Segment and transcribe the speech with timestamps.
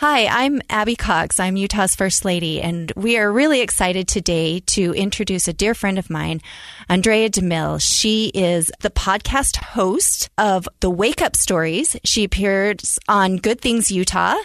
[0.00, 1.40] Hi, I'm Abby Cox.
[1.40, 5.98] I'm Utah's First Lady, and we are really excited today to introduce a dear friend
[5.98, 6.40] of mine,
[6.88, 7.80] Andrea DeMille.
[7.82, 11.96] She is the podcast host of the Wake Up Stories.
[12.04, 14.36] She appears on Good Things Utah,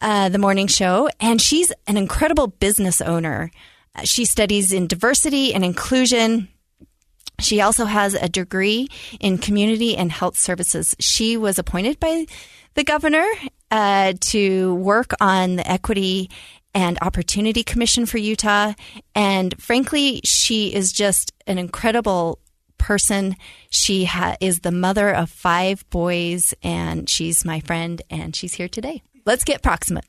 [0.00, 3.52] uh, the morning show, and she's an incredible business owner.
[4.02, 6.48] She studies in diversity and inclusion.
[7.38, 8.88] She also has a degree
[9.20, 10.96] in community and health services.
[10.98, 12.26] She was appointed by
[12.74, 13.24] the governor
[13.70, 16.30] uh, to work on the Equity
[16.74, 18.74] and Opportunity Commission for Utah.
[19.14, 22.38] And frankly, she is just an incredible
[22.78, 23.36] person.
[23.70, 28.68] She ha- is the mother of five boys, and she's my friend, and she's here
[28.68, 29.02] today.
[29.24, 30.04] Let's get proximate.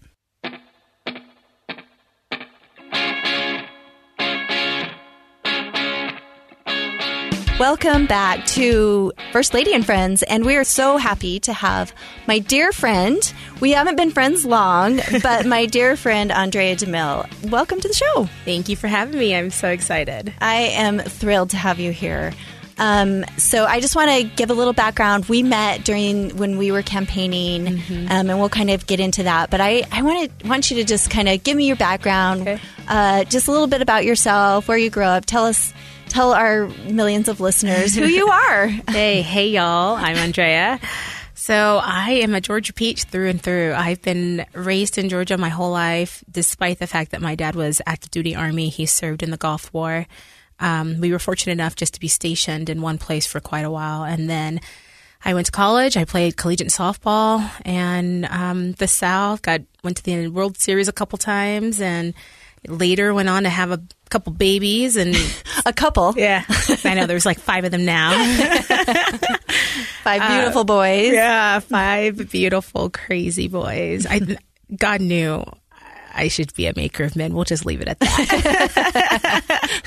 [7.62, 11.94] Welcome back to First Lady and Friends, and we are so happy to have
[12.26, 13.22] my dear friend.
[13.60, 17.52] We haven't been friends long, but my dear friend Andrea DeMille.
[17.52, 18.28] Welcome to the show.
[18.46, 19.36] Thank you for having me.
[19.36, 20.34] I'm so excited.
[20.42, 22.34] I am thrilled to have you here.
[22.80, 25.26] Um, so I just want to give a little background.
[25.26, 28.12] We met during when we were campaigning, mm-hmm.
[28.12, 29.52] um, and we'll kind of get into that.
[29.52, 32.42] But I, I want to want you to just kind of give me your background,
[32.42, 32.60] okay.
[32.88, 35.28] uh, just a little bit about yourself, where you grew up.
[35.28, 35.76] Tell us
[36.12, 38.68] tell our millions of listeners who you are.
[38.90, 39.96] hey, hey, y'all.
[39.96, 40.78] I'm Andrea.
[41.36, 43.74] So I am a Georgia peach through and through.
[43.74, 47.82] I've been raised in Georgia my whole life, despite the fact that my dad was
[47.88, 48.68] active duty army.
[48.68, 50.06] He served in the Gulf War.
[50.60, 53.72] Um, we were fortunate enough just to be stationed in one place for quite a
[53.72, 54.60] while, and then
[55.24, 55.96] I went to college.
[55.96, 60.94] I played collegiate softball, and um, the South got went to the World Series a
[60.94, 62.14] couple times, and
[62.68, 65.16] later went on to have a couple babies and
[65.66, 66.14] a couple.
[66.16, 66.44] Yeah,
[66.84, 68.12] I know there's like five of them now.
[70.04, 71.14] five beautiful uh, boys.
[71.14, 74.06] Yeah, five beautiful, crazy boys.
[74.10, 74.22] I
[74.76, 75.44] God knew
[76.14, 77.34] I should be a maker of men.
[77.34, 79.44] We'll just leave it at that.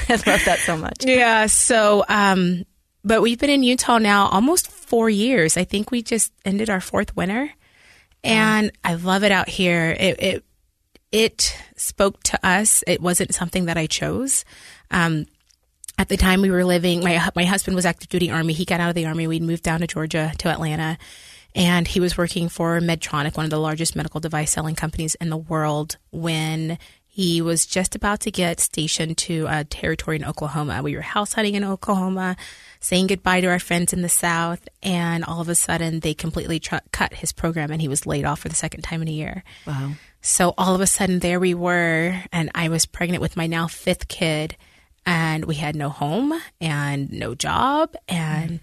[0.09, 1.05] I love that so much.
[1.05, 1.47] Yeah.
[1.47, 2.65] So, um,
[3.05, 5.57] but we've been in Utah now almost four years.
[5.57, 7.51] I think we just ended our fourth winter,
[8.23, 9.95] and I love it out here.
[9.99, 10.44] It, it
[11.15, 12.83] it spoke to us.
[12.89, 14.45] It wasn't something that I chose.
[14.91, 15.27] Um,
[15.97, 18.53] at the time we were living, my my husband was active duty army.
[18.53, 19.29] He got out of the army.
[19.29, 20.99] We'd moved down to Georgia to Atlanta,
[21.55, 25.31] and he was working for Medtronic, one of the largest medical device selling companies in
[25.31, 30.83] the world, when he was just about to get stationed to a territory in Oklahoma.
[30.83, 32.37] We were house hunting in Oklahoma,
[32.81, 36.59] saying goodbye to our friends in the South, and all of a sudden they completely
[36.59, 39.13] tr- cut his program, and he was laid off for the second time in a
[39.13, 39.45] year.
[39.65, 39.93] Wow.
[40.27, 43.67] So all of a sudden, there we were, and I was pregnant with my now
[43.67, 44.57] fifth kid,
[45.05, 48.61] and we had no home and no job, and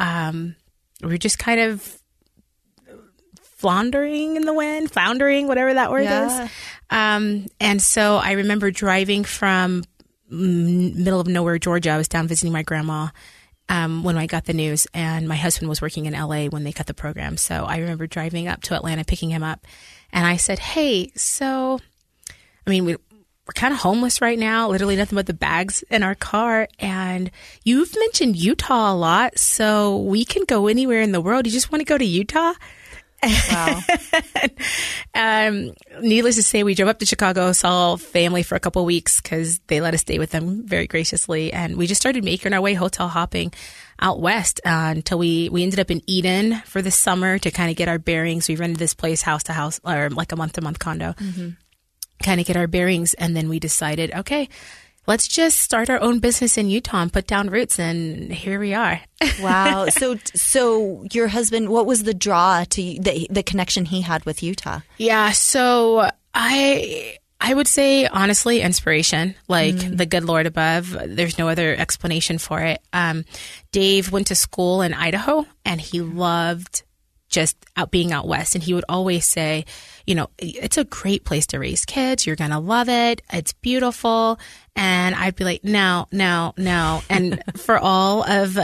[0.00, 0.56] um,
[1.00, 2.02] we were just kind of
[3.40, 6.44] floundering in the wind, floundering, whatever that word yeah.
[6.44, 6.50] is.
[6.90, 9.84] Um, and so I remember driving from
[10.28, 11.90] middle of nowhere, Georgia.
[11.90, 13.10] I was down visiting my grandma.
[13.68, 16.70] Um, when I got the news, and my husband was working in LA when they
[16.70, 17.36] cut the program.
[17.36, 19.66] So I remember driving up to Atlanta, picking him up,
[20.12, 21.80] and I said, Hey, so,
[22.64, 22.94] I mean, we,
[23.46, 26.68] we're kind of homeless right now, literally nothing but the bags in our car.
[26.78, 27.30] And
[27.64, 31.46] you've mentioned Utah a lot, so we can go anywhere in the world.
[31.46, 32.54] You just want to go to Utah?
[33.50, 33.80] Wow.
[35.14, 39.20] um, needless to say, we drove up to Chicago, saw family for a couple weeks
[39.20, 42.60] because they let us stay with them very graciously, and we just started making our
[42.60, 43.52] way hotel hopping
[43.98, 47.70] out west uh, until we we ended up in Eden for the summer to kind
[47.70, 48.48] of get our bearings.
[48.48, 51.50] We rented this place house to house or like a month to month condo, mm-hmm.
[52.22, 54.48] kind of get our bearings, and then we decided, okay.
[55.06, 58.74] Let's just start our own business in Utah and put down roots, and here we
[58.74, 59.00] are.
[59.40, 59.86] wow!
[59.86, 64.42] So, so your husband, what was the draw to the the connection he had with
[64.42, 64.80] Utah?
[64.98, 69.96] Yeah, so I I would say honestly, inspiration, like mm.
[69.96, 70.96] the good Lord above.
[71.06, 72.80] There's no other explanation for it.
[72.92, 73.24] Um,
[73.72, 76.82] Dave went to school in Idaho and he loved
[77.28, 78.54] just out being out west.
[78.54, 79.66] And he would always say,
[80.06, 82.26] you know, it's a great place to raise kids.
[82.26, 83.22] You're going to love it.
[83.32, 84.38] It's beautiful.
[84.76, 87.02] And I'd be like, no, no, no.
[87.08, 88.58] And for all of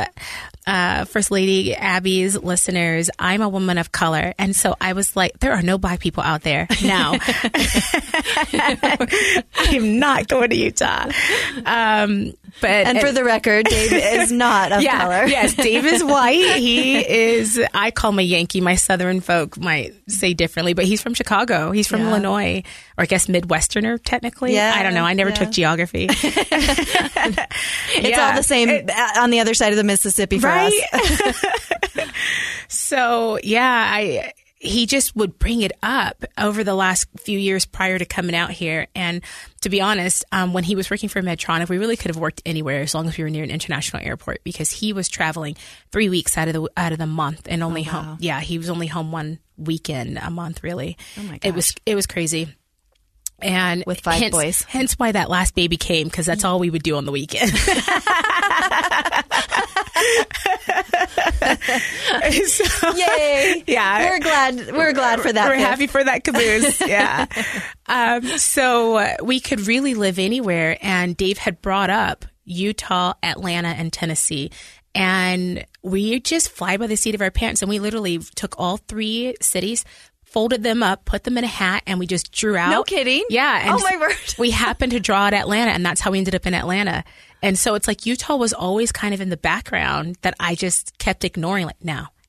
[0.66, 4.34] uh, First Lady Abby's listeners, I'm a woman of color.
[4.38, 7.18] And so I was like, there are no black people out there now.
[9.56, 11.10] I'm not going to Utah.
[11.64, 15.26] Um, but and for the record, Dave is not of yeah, color.
[15.26, 16.56] yes, Dave is white.
[16.56, 17.58] He is.
[17.72, 18.60] I call him a Yankee.
[18.60, 21.31] My Southern folk might say differently, but he's from Chicago.
[21.72, 22.10] He's from Yeah.
[22.10, 22.62] Illinois,
[22.96, 24.54] or I guess Midwesterner technically.
[24.54, 25.04] Yeah, I don't know.
[25.04, 25.36] I never yeah.
[25.36, 26.08] took geography.
[27.94, 30.72] It's all the same uh, on the other side of the Mississippi for us.
[32.68, 37.98] so yeah, I he just would bring it up over the last few years prior
[37.98, 38.86] to coming out here.
[38.94, 39.20] And
[39.62, 42.40] to be honest, um, when he was working for Medtronic, we really could have worked
[42.46, 45.56] anywhere as long as we were near an international airport because he was traveling
[45.90, 48.18] three weeks out of the out of the month and only home.
[48.20, 50.62] Yeah, he was only home one weekend a month.
[50.62, 52.54] Really, Oh my it was it was crazy.
[53.42, 54.62] And With five hence, boys.
[54.62, 57.52] hence why that last baby came because that's all we would do on the weekend.
[62.46, 63.64] So- Yay!
[63.66, 64.10] Yeah.
[64.10, 64.56] we're glad.
[64.72, 65.48] We're glad for that.
[65.48, 65.66] We're Viv.
[65.66, 66.80] happy for that caboose.
[66.86, 67.26] Yeah.
[67.86, 70.76] um, so uh, we could really live anywhere.
[70.82, 74.50] And Dave had brought up Utah, Atlanta, and Tennessee.
[74.94, 77.62] And we just fly by the seat of our pants.
[77.62, 79.84] And we literally took all three cities,
[80.32, 82.70] folded them up, put them in a hat, and we just drew out.
[82.70, 83.24] No kidding?
[83.28, 83.76] Yeah.
[83.76, 84.16] Oh, my word.
[84.38, 87.04] we happened to draw at Atlanta, and that's how we ended up in Atlanta.
[87.42, 90.96] And so it's like Utah was always kind of in the background that I just
[90.98, 91.82] kept ignoring, like,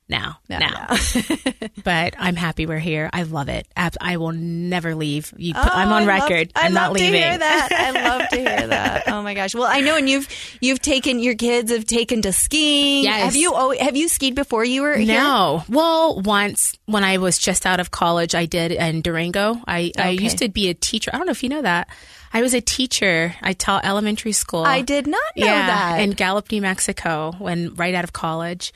[0.08, 0.96] now, now, now.
[1.84, 3.08] but I'm happy we're here.
[3.12, 3.66] I love it.
[4.00, 5.32] I will never leave.
[5.36, 6.52] You put, I'm Oh, on I record.
[6.54, 7.12] I I'm love not leaving.
[7.12, 7.68] to hear that.
[7.72, 9.04] I love to hear that.
[9.08, 9.54] Oh my gosh.
[9.54, 10.28] Well, I know, and you've
[10.60, 13.04] you've taken your kids have taken to skiing.
[13.04, 13.24] Yes.
[13.24, 15.14] Have you al- have you skied before you were here?
[15.18, 15.64] No.
[15.68, 19.56] Well, once when I was just out of college, I did in Durango.
[19.66, 21.10] I, I used to be a teacher.
[21.14, 21.88] I don't know if you know that.
[22.32, 23.34] I was a teacher.
[23.40, 24.64] I taught elementary school.
[24.64, 26.00] I did not know yeah, that.
[26.00, 28.72] in Gallup, New Mexico, when right out of college,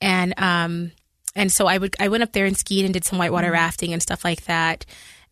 [0.00, 0.92] and um,
[1.34, 3.54] and so I would I went up there and skied and did some whitewater Mm-hmm.
[3.54, 4.84] rafting and stuff like that.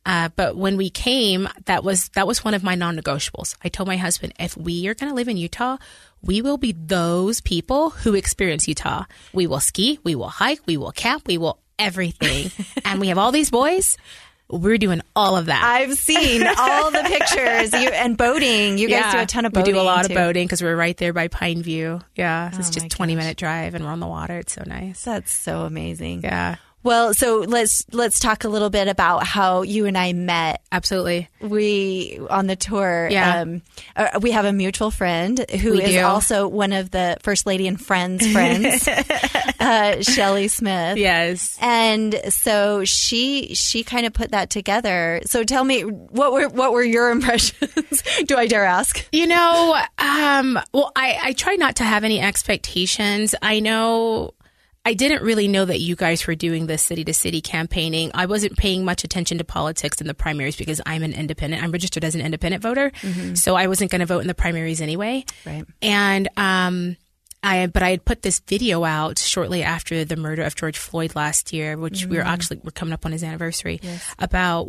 [0.05, 3.57] Uh, but when we came, that was that was one of my non-negotiables.
[3.65, 5.79] I told my husband, if we are going to live in Utah,
[6.23, 9.05] we will be those people who experience Utah.
[9.33, 12.53] We will ski, we will hike, we will camp, we will everything,
[12.85, 13.97] and we have all these boys.
[14.49, 15.63] We're doing all of that.
[15.65, 17.73] I've seen all the pictures.
[17.73, 18.79] You and boating.
[18.79, 19.75] You guys do a ton of boating.
[19.75, 20.13] We do a lot too.
[20.13, 22.01] of boating because we're right there by Pine View.
[22.15, 23.23] Yeah, it's Oh just 20 gosh.
[23.23, 24.39] minute drive and we're on the water.
[24.39, 25.03] It's so nice.
[25.03, 26.23] That's so amazing.
[26.23, 30.63] Yeah, Well, so let's let's talk a little bit about how you and I met.
[30.71, 31.29] absolutely.
[31.41, 33.09] We on the tour.
[33.11, 33.41] Yeah.
[33.41, 33.63] um,
[33.97, 36.05] uh, we have a mutual friend who is We do.
[36.05, 38.89] also one of the first lady and friends friends,
[39.61, 40.97] uh, Shelly Smith.
[40.99, 41.59] Yes.
[41.61, 45.21] And so she she kind of put that together.
[45.27, 48.03] So tell me what were what were your impressions?
[48.27, 49.05] Do I dare ask?
[49.13, 53.35] You know, um, well, I, I try not to have any expectations.
[53.43, 54.35] I know
[54.87, 58.13] I didn't really know that you guys were doing this city to city campaigning.
[58.15, 61.61] I wasn't paying much attention to politics in the primaries because I'm an independent.
[61.61, 62.93] I'm registered as an independent voter.
[63.35, 65.25] So I wasn't going to vote in the primaries anyway.
[65.45, 65.65] Right.
[65.83, 66.97] And, um,
[67.47, 71.15] I, but I had put this video out shortly after the murder of George Floyd
[71.15, 72.33] last year, which we were mm-hmm.
[72.33, 73.81] actually we're coming up on his anniversary,
[74.19, 74.65] about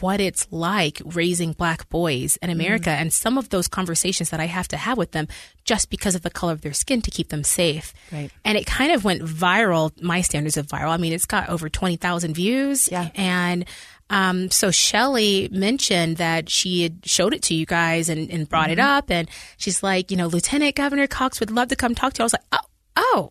[0.00, 2.60] what it's like raising black boys in mm-hmm.
[2.60, 5.26] America, and some of those conversations that I have to have with them
[5.64, 7.94] just because of the color of their skin to keep them safe.
[8.12, 8.30] Right.
[8.44, 9.90] And it kind of went viral.
[10.02, 10.90] My standards of viral.
[10.90, 12.90] I mean, it's got over twenty thousand views.
[12.90, 13.10] Yeah.
[13.14, 13.64] And
[14.10, 18.70] um, so Shelly mentioned that she had showed it to you guys and, and brought
[18.70, 22.14] it up, and she's like, you know, Lieutenant Governor Cox would love to come talk
[22.14, 22.24] to you.
[22.24, 22.67] I was like, oh.
[23.00, 23.30] Oh,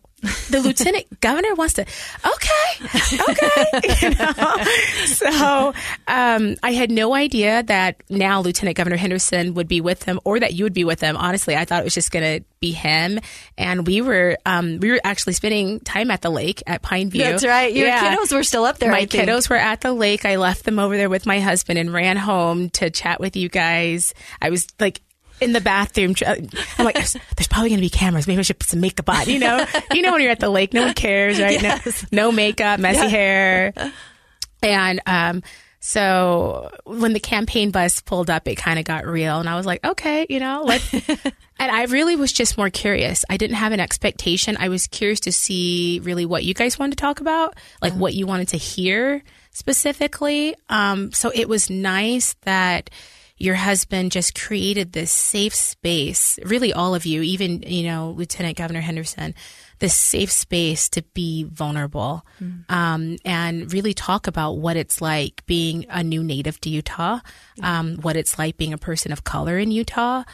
[0.50, 1.82] the lieutenant governor wants to.
[1.82, 3.98] Okay, okay.
[4.02, 4.64] You know?
[5.06, 5.74] So
[6.06, 10.40] um, I had no idea that now Lieutenant Governor Henderson would be with him, or
[10.40, 11.16] that you would be with him.
[11.16, 13.20] Honestly, I thought it was just going to be him,
[13.56, 17.22] and we were um, we were actually spending time at the lake at Pine View.
[17.24, 17.72] That's right.
[17.72, 18.16] Your Yeah.
[18.16, 18.90] kiddos were still up there.
[18.90, 20.24] My kiddos were at the lake.
[20.24, 23.48] I left them over there with my husband and ran home to chat with you
[23.48, 24.14] guys.
[24.40, 25.00] I was like
[25.40, 26.14] in the bathroom.
[26.26, 28.26] I'm like, there's, there's probably going to be cameras.
[28.26, 29.28] Maybe I should put some makeup on.
[29.28, 31.60] You know, you know when you're at the lake, no one cares, right?
[31.60, 32.06] Yes.
[32.12, 33.72] No, no makeup, messy hair,
[34.62, 35.42] and um.
[35.80, 39.64] So when the campaign bus pulled up, it kind of got real, and I was
[39.64, 40.82] like, okay, you know, let.
[41.58, 43.24] and I really was just more curious.
[43.30, 44.56] I didn't have an expectation.
[44.58, 48.12] I was curious to see really what you guys wanted to talk about, like what
[48.12, 50.56] you wanted to hear specifically.
[50.68, 52.90] Um, so it was nice that
[53.38, 58.56] your husband just created this safe space, really all of you, even, you know, Lieutenant
[58.56, 59.34] Governor Henderson,
[59.78, 62.68] this safe space to be vulnerable mm.
[62.68, 67.20] um, and really talk about what it's like being a new native to Utah,
[67.62, 70.24] um, what it's like being a person of color in Utah.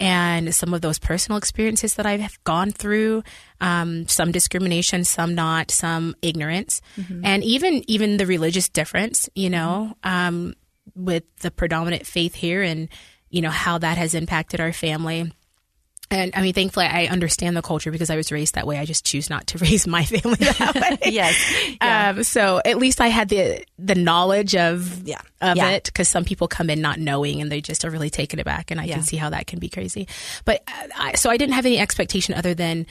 [0.00, 3.22] And some of those personal experiences that I've gone through,
[3.60, 7.24] um, some discrimination, some not, some ignorance, mm-hmm.
[7.24, 9.28] and even even the religious difference.
[9.36, 10.50] You know, mm-hmm.
[10.94, 12.88] With the predominant faith here, and
[13.30, 15.32] you know how that has impacted our family
[16.10, 18.78] and I mean, thankfully, I understand the culture because I was raised that way.
[18.78, 21.10] I just choose not to raise my family that way.
[21.12, 21.76] yes.
[21.80, 22.10] Yeah.
[22.10, 25.20] Um, so at least I had the the knowledge of yeah.
[25.40, 25.70] of yeah.
[25.70, 28.70] it because some people come in not knowing and they just are really taken aback,
[28.70, 30.06] and I can see how that can be crazy.
[30.44, 30.62] But
[30.96, 32.86] I, so I didn't have any expectation other than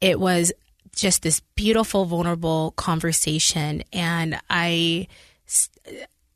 [0.00, 0.52] it was
[0.94, 5.08] just this beautiful, vulnerable conversation, and I.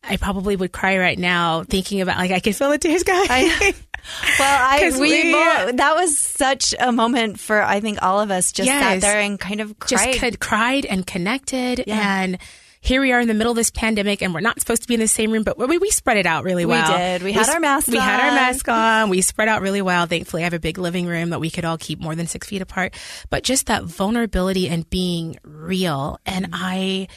[0.03, 3.27] I probably would cry right now thinking about like I can feel the tears guys.
[3.31, 3.75] I,
[4.39, 8.31] well, I we, we both, that was such a moment for I think all of
[8.31, 10.15] us just yes, sat there and kind of cried.
[10.15, 12.23] just cried and connected yeah.
[12.23, 12.39] and
[12.83, 14.95] here we are in the middle of this pandemic and we're not supposed to be
[14.95, 16.91] in the same room, but we, we spread it out really well.
[16.91, 17.23] We did.
[17.23, 18.03] We, we had our mask We on.
[18.03, 19.11] had our mask on.
[19.11, 20.07] We spread out really well.
[20.07, 22.49] Thankfully, I have a big living room that we could all keep more than six
[22.49, 22.95] feet apart.
[23.29, 26.19] But just that vulnerability and being real.
[26.25, 26.51] And mm.
[26.55, 27.09] I,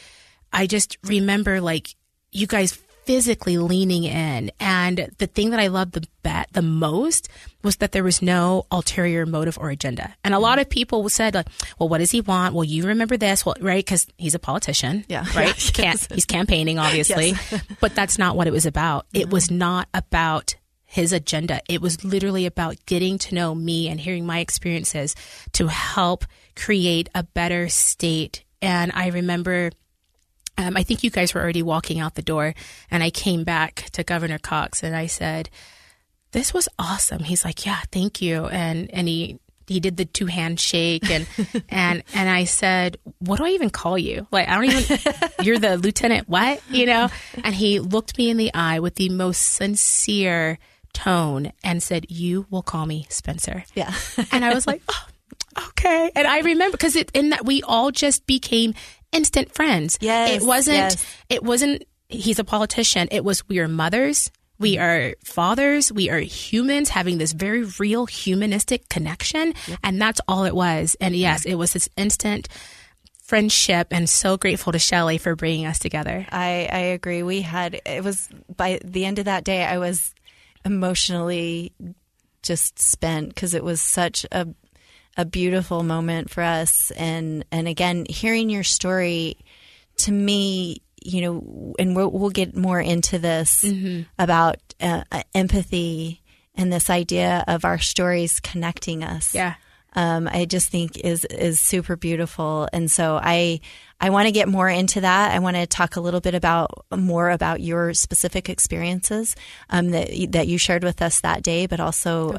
[0.51, 1.95] I just remember like
[2.33, 4.51] you guys physically leaning in.
[4.59, 7.27] And the thing that I loved the bet the most
[7.63, 10.15] was that there was no ulterior motive or agenda.
[10.23, 11.47] And a lot of people said, like,
[11.77, 12.55] well, what does he want?
[12.55, 13.83] Well, you remember this, well, right?
[13.83, 15.77] Because he's a politician, yeah, right?
[15.79, 16.07] yes.
[16.07, 17.63] He's campaigning, obviously, yes.
[17.79, 19.05] but that's not what it was about.
[19.07, 19.21] Mm-hmm.
[19.21, 21.59] It was not about his agenda.
[21.67, 25.15] It was literally about getting to know me and hearing my experiences
[25.53, 26.25] to help
[26.55, 28.43] create a better state.
[28.61, 29.71] And I remember
[30.57, 32.53] um, I think you guys were already walking out the door,
[32.91, 35.49] and I came back to Governor Cox and I said,
[36.31, 40.25] "This was awesome." He's like, "Yeah, thank you," and and he he did the two
[40.27, 41.27] handshake and
[41.69, 44.27] and and I said, "What do I even call you?
[44.31, 44.99] Like I don't even
[45.41, 47.09] you're the lieutenant what, you know?"
[47.43, 50.59] And he looked me in the eye with the most sincere
[50.93, 53.93] tone and said, "You will call me Spencer." Yeah.
[54.31, 55.07] and I was like, oh,
[55.69, 56.11] okay.
[56.15, 58.73] And I remember because in that we all just became
[59.13, 59.97] instant friends.
[60.01, 60.41] Yes.
[60.41, 61.05] It wasn't, yes.
[61.29, 63.07] it wasn't, he's a politician.
[63.11, 64.31] It was, we are mothers.
[64.59, 64.83] We mm-hmm.
[64.83, 65.91] are fathers.
[65.91, 69.53] We are humans having this very real humanistic connection.
[69.67, 69.79] Yep.
[69.83, 70.95] And that's all it was.
[70.99, 72.47] And yes, it was this instant
[73.23, 76.27] friendship and so grateful to Shelly for bringing us together.
[76.29, 77.23] I, I agree.
[77.23, 80.13] We had, it was by the end of that day, I was
[80.65, 81.73] emotionally
[82.41, 84.47] just spent because it was such a
[85.17, 86.91] a beautiful moment for us.
[86.91, 89.37] And and again, hearing your story
[89.97, 94.03] to me, you know, and we'll, we'll get more into this mm-hmm.
[94.17, 95.03] about uh,
[95.35, 96.21] empathy
[96.55, 99.33] and this idea of our stories connecting us.
[99.33, 99.55] Yeah
[99.95, 102.67] um, I just think is is super beautiful.
[102.73, 103.59] And so I
[103.99, 105.31] I want to get more into that.
[105.31, 109.35] I want to talk a little bit about more about your specific experiences
[109.69, 112.33] um, that that you shared with us that day, but also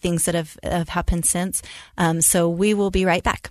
[0.00, 1.62] things that have have happened since.
[1.98, 3.50] Um, so we will be right back.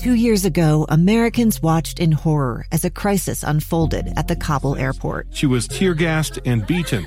[0.00, 5.26] Two years ago, Americans watched in horror as a crisis unfolded at the Kabul airport.
[5.32, 7.06] She was tear gassed and beaten.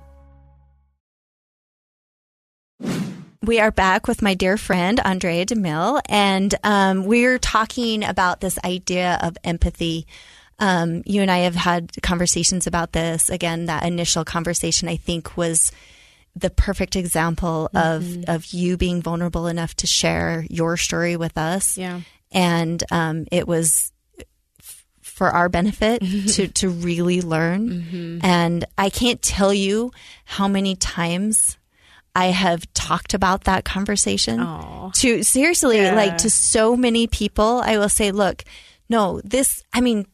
[3.43, 8.59] We are back with my dear friend Andrea DeMille, and um, we're talking about this
[8.63, 10.05] idea of empathy.
[10.59, 13.29] Um, you and I have had conversations about this.
[13.29, 15.71] Again, that initial conversation I think was
[16.35, 18.29] the perfect example mm-hmm.
[18.29, 21.79] of of you being vulnerable enough to share your story with us.
[21.79, 23.91] Yeah, and um, it was
[25.01, 26.01] for our benefit
[26.35, 27.69] to to really learn.
[27.69, 28.19] Mm-hmm.
[28.21, 29.91] And I can't tell you
[30.25, 31.57] how many times
[32.15, 34.93] I have talked about that conversation Aww.
[34.95, 35.93] to seriously, yeah.
[35.95, 37.61] like to so many people.
[37.63, 38.43] I will say, look,
[38.89, 40.05] no, this, I mean,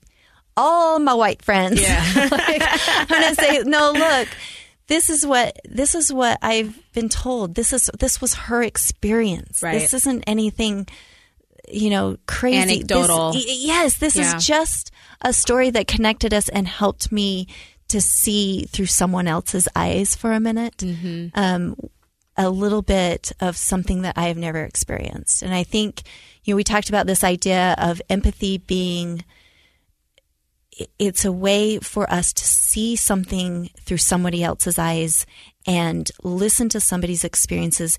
[0.55, 1.81] all my white friends.
[1.81, 2.03] Yeah.
[2.31, 4.27] like, I'm going to say, no, look,
[4.87, 7.55] this is what this is what I've been told.
[7.55, 9.61] This is this was her experience.
[9.61, 9.73] Right.
[9.73, 10.87] This isn't anything,
[11.67, 12.57] you know, crazy.
[12.57, 13.33] Anecdotal.
[13.33, 14.35] This, yes, this Yeah.
[14.37, 17.47] is just a story that connected us and helped me
[17.89, 20.83] to see through someone else's eyes for a minute.
[21.33, 21.75] Um,
[22.37, 25.41] a little bit of something that I have never experienced.
[25.41, 26.03] And I think,
[26.43, 29.23] you know, we talked about this idea of empathy being
[30.99, 35.25] it's a way for us to see something through somebody else's eyes
[35.65, 37.97] and listen to somebody's experiences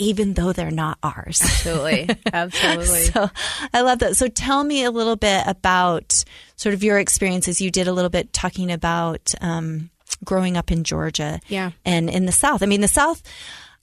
[0.00, 1.40] even though they're not ours.
[1.42, 2.08] Absolutely.
[2.32, 3.02] Absolutely.
[3.04, 3.30] So
[3.72, 4.16] I love that.
[4.16, 6.24] So tell me a little bit about
[6.56, 7.60] sort of your experiences.
[7.60, 9.90] You did a little bit talking about um,
[10.24, 11.70] growing up in Georgia, Yeah.
[11.84, 12.62] and in the South.
[12.62, 13.22] I mean, the South.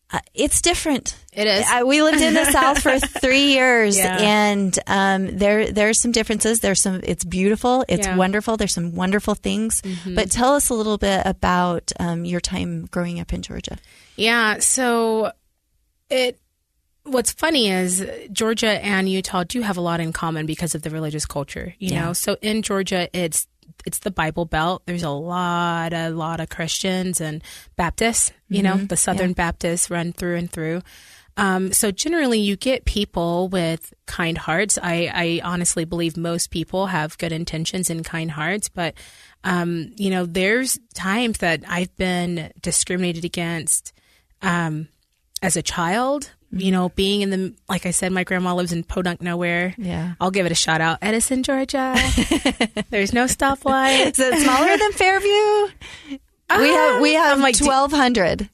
[0.09, 1.17] Uh, it's different.
[1.33, 1.65] It is.
[1.69, 4.17] I, we lived in the South for three years, Yeah.
[4.17, 6.61] and um, there there's some differences.
[6.61, 7.01] There's some.
[7.03, 7.83] It's beautiful.
[7.89, 8.11] It's Yeah.
[8.11, 8.17] Mm-hmm.
[8.19, 8.55] wonderful.
[8.55, 9.81] There's some wonderful things.
[10.05, 13.77] But tell us a little bit about um, your time growing up in Georgia.
[14.15, 14.59] Yeah.
[14.59, 15.33] So
[16.09, 16.39] it.
[17.03, 20.89] What's funny is Georgia and Utah do have a lot in common because of the
[20.89, 21.73] religious culture.
[21.79, 22.05] You Yeah.
[22.05, 23.47] know, so in Georgia, it's
[23.85, 24.81] it's the Bible Belt.
[24.85, 27.41] There's a lot, a lot of Christians and
[27.77, 28.31] Baptists.
[28.49, 30.81] You know, the Southern Baptists run through and through.
[31.37, 34.79] Um, so generally, you get people with kind hearts.
[34.81, 38.95] I, I honestly believe most people have good intentions and kind hearts, but
[39.43, 43.93] um, you know, there's times that I've been discriminated against
[44.41, 44.87] um,
[45.41, 46.31] as a child.
[46.49, 49.75] You know, being in the like I said, my grandma lives in Podunk, nowhere.
[49.77, 50.13] Yeah.
[50.21, 51.93] I'll give it a shout out, Edison, Georgia.
[52.89, 54.11] There's no stoplight.
[54.11, 55.67] Is it smaller than Fairview?
[56.57, 58.49] we have we have I'm like, twelve hundred.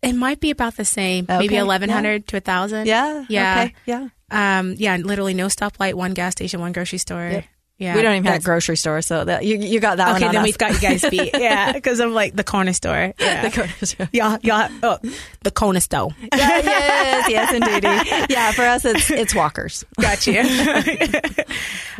[0.00, 1.62] It might be about the same, Okay, maybe yeah.
[1.62, 2.86] eleven hundred to a thousand.
[2.86, 3.24] Yeah.
[3.28, 3.74] yeah, Okay.
[3.86, 4.08] Yeah.
[4.30, 4.96] um, yeah.
[4.96, 7.42] Literally no stoplight, one gas station, one grocery store.
[7.78, 10.16] Yeah, we don't even have a grocery store, so that you you got that one.
[10.16, 11.30] Okay, on then we've got you guys beat.
[11.38, 13.14] Yeah, because I'm like the corner store.
[13.20, 14.08] Yeah, the corner store.
[14.12, 14.68] yeah, yeah.
[14.82, 14.98] Oh,
[15.44, 16.10] the corner store.
[16.20, 18.30] Yeah, yes, yes, indeed.
[18.30, 19.84] Yeah, for us, it's it's Walkers.
[20.00, 20.42] Got you.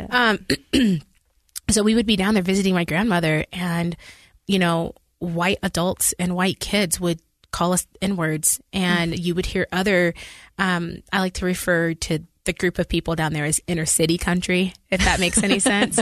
[0.09, 0.45] um,
[1.69, 3.95] so we would be down there visiting my grandmother, and
[4.47, 7.21] you know, white adults and white kids would
[7.51, 10.13] call us N words, and you would hear other.
[10.57, 12.19] Um, I like to refer to
[12.49, 15.99] the group of people down there is inner city country, if that makes any sense.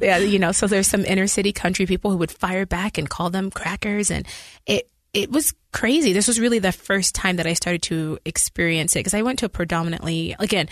[0.00, 0.16] yeah.
[0.16, 3.28] you know, so there's some inner city country people who would fire back and call
[3.28, 4.26] them crackers, and
[4.64, 6.14] it it was crazy.
[6.14, 9.40] This was really the first time that I started to experience it because I went
[9.40, 10.68] to a predominantly again.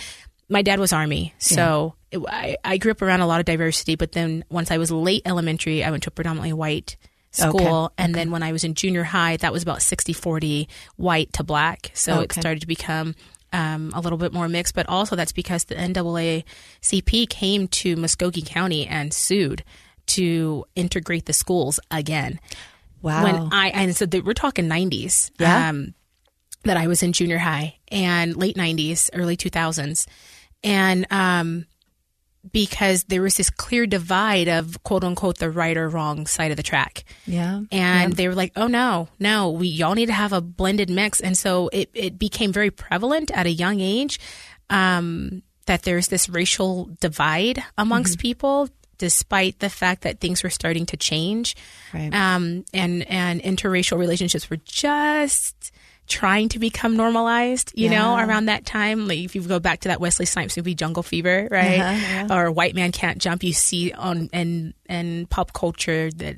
[0.48, 3.96] My dad was army, so it, I, I grew up around a lot of diversity.
[3.96, 6.96] But then once I was late elementary, I went to a predominantly white
[7.32, 11.44] school, and then when I was in junior high, that was about 60-40 white to
[11.44, 11.90] black.
[11.92, 13.14] So it started to become
[13.52, 14.74] um, a little bit more mixed.
[14.74, 19.64] But also that's because the NAACP came to Muscogee County and sued
[20.06, 22.40] to integrate the schools again
[23.02, 23.22] Wow.
[23.24, 25.30] when I and so the, we're talking nineties.
[25.38, 25.68] Yeah.
[25.68, 25.94] Um,
[26.64, 30.08] that I was in junior high and late nineties, early two thousands,
[30.64, 31.66] and um,
[32.52, 36.56] because there was this clear divide of quote unquote the right or wrong side of
[36.56, 37.04] the track.
[37.26, 37.62] yeah.
[37.72, 41.20] And they were like, "Oh no, no, we y'all need to have a blended mix."
[41.20, 44.18] And so it it became very prevalent at a young age
[44.70, 50.86] um, that there's this racial divide amongst people, despite the fact that things were starting
[50.86, 51.54] to change,
[51.94, 52.12] Right.
[52.14, 55.70] um, and and interracial relationships were just
[56.08, 57.72] trying to become normalized.
[57.74, 60.74] You know, around that time, like if you go back to that Wesley Snipes movie
[60.74, 65.52] Jungle Fever, right, Uh-huh, or White Man Can't Jump, you see on and and pop
[65.52, 66.36] culture that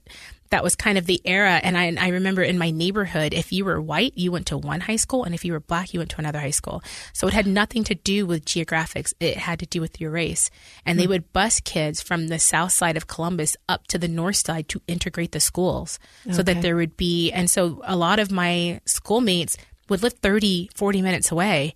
[0.50, 1.60] that was kind of the era.
[1.62, 4.80] And I, I remember in my neighborhood, if you were white, you went to one
[4.80, 6.82] high school, and if you were black, you went to another high school.
[7.12, 10.50] So it had nothing to do with geographics; it had to do with your race.
[10.84, 14.36] And they would bus kids from the south side of Columbus up to the north
[14.36, 15.98] side to integrate the schools,
[16.32, 17.30] so that there would be.
[17.30, 19.56] And so a lot of my schoolmates
[19.88, 21.74] would live 30, 40 minutes away.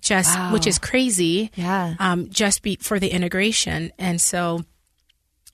[0.00, 1.94] Just, which is crazy Yeah.
[1.98, 3.92] um, just be for the integration.
[3.98, 4.62] And so,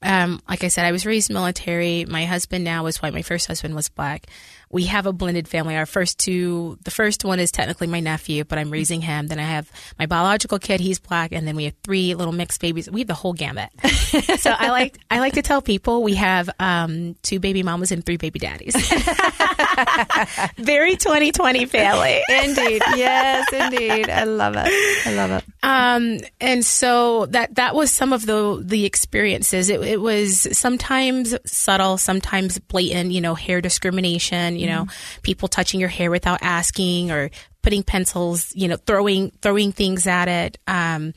[0.03, 2.05] um, like I said, I was raised military.
[2.05, 3.15] My husband now is white.
[3.15, 4.27] My first husband was black.
[4.73, 5.77] We have a blended family.
[5.77, 9.27] Our first two, the first one is technically my nephew, but I'm raising him.
[9.27, 10.81] Then I have my biological kid.
[10.81, 12.91] He's black, and then we have three little mixed babies.
[12.91, 13.69] We have the whole gamut.
[14.39, 18.05] so I like I like to tell people we have um, two baby mamas and
[18.05, 18.75] three baby daddies.
[20.57, 22.23] Very 2020 family.
[22.29, 22.83] Indeed.
[22.97, 24.09] Yes, indeed.
[24.09, 25.07] I love it.
[25.07, 25.45] I love it.
[25.63, 29.69] Um, and so that that was some of the the experiences.
[29.69, 33.13] It, it was sometimes subtle, sometimes blatant.
[33.13, 34.62] You know, hair discrimination.
[34.63, 34.87] You know,
[35.23, 37.31] people touching your hair without asking or
[37.63, 38.53] putting pencils.
[38.55, 40.59] You know, throwing throwing things at it.
[40.67, 41.13] Um,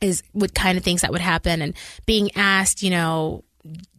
[0.00, 3.42] is what kind of things that would happen and being asked, you know,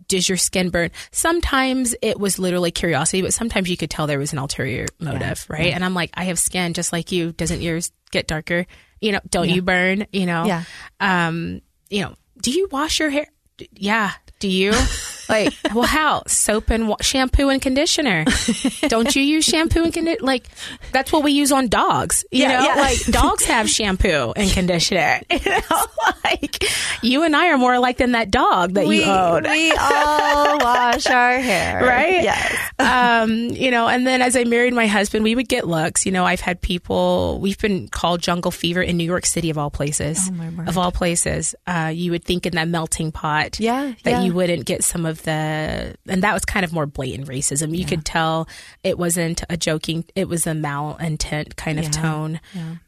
[0.08, 0.92] does your skin burn?
[1.12, 5.46] Sometimes it was literally curiosity, but sometimes you could tell there was an ulterior motive,
[5.50, 5.74] right?
[5.74, 7.32] And I'm like, I have skin just like you.
[7.32, 8.68] Doesn't yours get darker?
[9.02, 10.06] You know, don't you burn?
[10.14, 10.64] You know, Yeah.
[11.00, 13.26] um, you know, do you wash your hair?
[13.72, 14.12] Yeah.
[14.40, 14.74] Do you?
[15.30, 16.24] like, well, how?
[16.28, 18.26] Soap and wa- shampoo and conditioner.
[18.88, 20.26] Don't you use shampoo and conditioner?
[20.26, 20.48] Like,
[20.92, 22.26] that's what we use on dogs.
[22.32, 22.76] You Yeah, know, yeah.
[22.76, 25.22] like dogs have shampoo and conditioner.
[25.32, 25.84] You know,
[26.24, 26.64] like
[27.04, 29.44] you and I are more alike than that dog that we, you own.
[29.44, 31.84] we all wash our hair.
[31.84, 32.24] Right?
[32.24, 32.56] Yes.
[32.80, 36.06] um, you know, and then as I married my husband, we would get looks.
[36.06, 39.58] You know, I've had people, we've been called jungle fever in New York City, of
[39.58, 40.20] all places.
[40.32, 40.64] Oh.
[40.68, 41.54] Of all places.
[41.68, 44.22] Uh, you would think in that melting pot Yeah, that yeah.
[44.22, 47.76] you wouldn't get some of the, and that was kind of more blatant racism.
[47.78, 48.48] You could tell
[48.84, 52.40] it wasn't a joking, it was a malintent kind of Yeah, tone.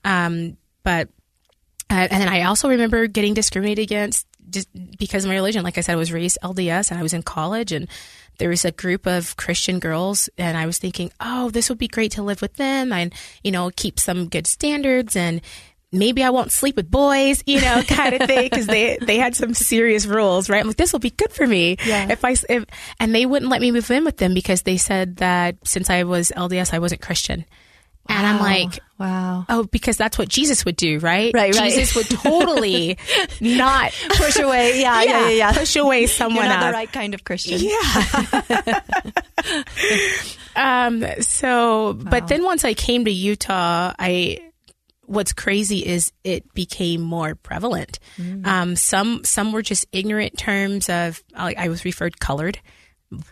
[0.03, 1.09] Um, but
[1.89, 5.63] uh, and then I also remember getting discriminated against just because of my religion.
[5.63, 7.87] Like I said, I was raised LDS and I was in college and
[8.39, 11.87] there was a group of Christian girls and I was thinking, oh, this would be
[11.87, 13.13] great to live with them and,
[13.43, 15.41] you know, keep some good standards and
[15.91, 18.50] maybe I won't sleep with boys, you know, kind of thing.
[18.50, 20.60] Cause they, they had some serious rules, right?
[20.60, 21.78] I'm like, this will be good for me.
[21.86, 22.12] Yeah.
[22.12, 22.65] If I, if,
[23.00, 26.04] and they wouldn't let me move in with them because they said that since I
[26.04, 27.45] was LDS, I wasn't Christian.
[28.10, 29.45] And I'm like, wow.
[29.50, 31.34] Oh, because that's what Jesus would do, right?
[31.34, 31.71] Right, right.
[31.71, 32.97] Jesus would totally
[33.41, 34.80] not Push away.
[34.80, 35.30] Yeah, yeah, yeah.
[35.30, 35.52] yeah.
[35.52, 37.60] push away someone You're not the right kind of Christian.
[37.60, 38.82] Yeah.
[40.56, 44.39] um, so, but then once I came to Utah, I
[45.07, 47.97] what's crazy is it became more prevalent.
[48.45, 52.59] Um, some some were just ignorant terms of like I was referred colored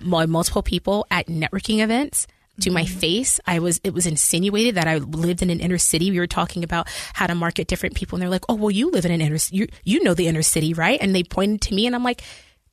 [0.01, 2.27] by multiple people at networking events.
[2.61, 3.81] To my face, I was.
[3.83, 6.09] It was insinuated that I lived in an inner city.
[6.09, 8.91] We were talking about how to market different people, and they're like, "Oh, well, you
[8.91, 9.37] live in an inner.
[9.51, 12.19] You you know the inner city, right?" And they pointed to me, and I'm like,
[12.21, 12.25] "Do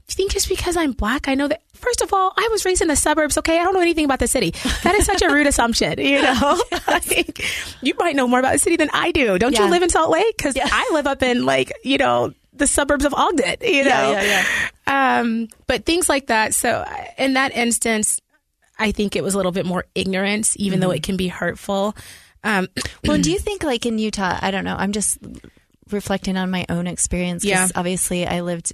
[0.08, 2.80] you think just because I'm black, I know that?" First of all, I was raised
[2.80, 3.36] in the suburbs.
[3.38, 4.52] Okay, I don't know anything about the city.
[4.84, 5.98] That is such a rude assumption.
[5.98, 7.44] You know, like,
[7.82, 9.36] you might know more about the city than I do.
[9.38, 9.64] Don't Yeah.
[9.64, 10.36] you live in Salt Lake?
[10.36, 13.56] Because I live up in like you know the suburbs of Ogden.
[13.62, 14.44] You know, yeah,
[14.86, 16.54] Um, but things like that.
[16.54, 16.84] So
[17.18, 18.20] in that instance,
[18.78, 21.96] I think it was a little bit more ignorance, even though it can be hurtful.
[22.44, 22.68] Um,
[23.04, 24.38] Well, do you think like in Utah?
[24.40, 24.76] I don't know.
[24.78, 25.18] I'm just
[25.90, 27.44] reflecting on my own experience.
[27.44, 27.66] Yeah.
[27.74, 28.72] Obviously, I lived.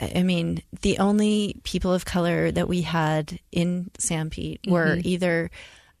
[0.00, 5.50] I mean, the only people of color that we had in Sanpete were either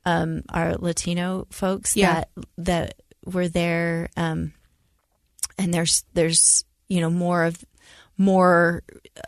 [0.04, 2.14] um, our Latino folks Yeah.
[2.14, 2.28] that
[2.58, 4.52] that were there, um,
[5.58, 7.64] and there's there's you know more of
[8.18, 8.82] more.
[9.16, 9.20] uh,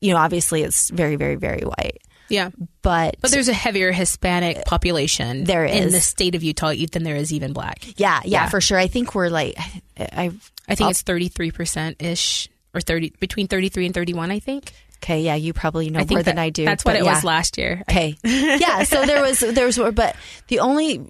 [0.00, 2.50] You know, obviously, it's very, very, very white, yeah,
[2.82, 7.16] but but there's a heavier Hispanic population There in the state of Utah than there
[7.16, 7.86] is even black.
[7.96, 8.48] yeah, yeah, Yeah.
[8.50, 8.76] for sure.
[8.78, 9.54] I think we're like,
[9.98, 10.30] I, I
[10.68, 14.30] I think it's 33 percent ish, or 30 between 33 and 31.
[14.30, 14.72] I think.
[15.02, 16.64] Okay, yeah, you probably know more than that- I do.
[16.64, 17.14] That's what it yeah.
[17.14, 17.82] was last year.
[17.88, 18.84] Okay, yeah.
[18.84, 20.16] So there was there was, but
[20.48, 21.06] the only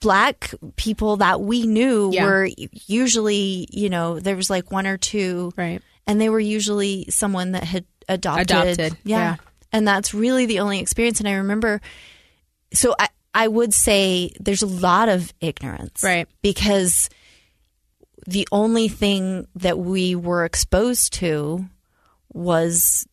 [0.00, 2.24] black people that we knew Yeah.
[2.24, 2.48] were
[2.86, 5.80] usually, you know, there was like one or two, Right.
[6.06, 8.50] and they were usually someone that had adopted.
[8.50, 9.36] Adopted, yeah.
[9.72, 11.20] and that's really the only experience.
[11.20, 11.80] And I remember,
[12.72, 16.26] so I I would say there's a lot of ignorance, Right.
[16.42, 17.08] Because
[18.28, 21.64] the only thing that we were exposed to
[22.30, 23.06] was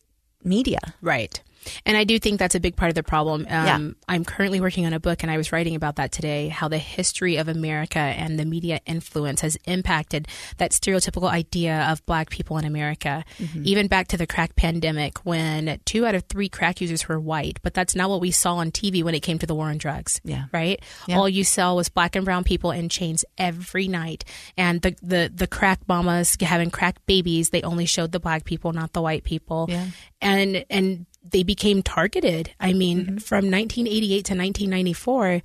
[0.44, 0.78] media.
[1.00, 1.42] Right.
[1.84, 3.42] And I do think that's a big part of the problem.
[3.48, 3.90] Um, Yeah.
[4.08, 6.78] I'm currently working on a book, and I was writing about that today how the
[6.78, 12.58] history of America and the media influence has impacted that stereotypical idea of black people
[12.58, 13.24] in America.
[13.38, 13.62] Mm-hmm.
[13.64, 17.58] Even back to the crack pandemic, when two out of three crack users were white,
[17.62, 19.78] but that's not what we saw on TV when it came to the war on
[19.78, 20.20] drugs.
[20.24, 20.44] Yeah.
[20.52, 20.80] Right?
[21.06, 21.18] Yeah.
[21.18, 24.24] All you saw was black and brown people in chains every night.
[24.56, 28.72] And the, the, the crack mamas having crack babies, they only showed the black people,
[28.72, 29.86] not the white people Yeah.
[30.20, 32.52] and and they became targeted.
[32.60, 33.16] I mean, mm-hmm.
[33.18, 35.42] from 1988 to 1994,